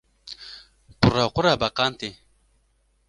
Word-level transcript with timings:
Qurequra 1.01 1.51
beqan 1.61 1.91
tê. 1.99 2.09